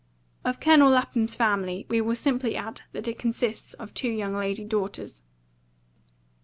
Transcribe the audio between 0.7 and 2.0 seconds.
Lapham's family,